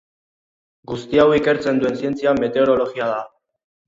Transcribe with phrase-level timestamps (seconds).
[0.91, 3.21] Guzti hau ikertzen duen zientzia meteorologia da.